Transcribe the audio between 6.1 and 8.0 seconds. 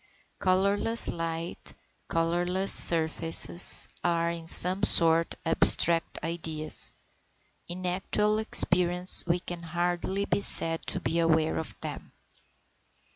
ideas; in